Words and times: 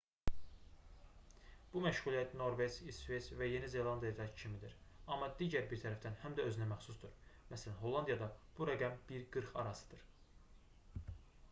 bu 1.75 1.81
məşğuliyyət 1.87 2.31
norveç 2.39 2.77
i̇sveç 2.93 3.27
və 3.41 3.49
yeni 3.49 3.69
zelandiyadakı 3.75 4.39
kimidir 4.41 4.73
amma 5.17 5.29
digər 5.43 5.69
bir 5.75 5.83
tərəfdən 5.85 6.19
həm 6.25 6.39
də 6.41 6.49
özünəməxsusdur 6.53 7.15
məs. 7.53 7.69
hollandiyada 7.85 8.33
bu 8.59 8.71
rəqəm 8.73 8.99
1-40 9.15 9.57
arasıdır 9.65 10.05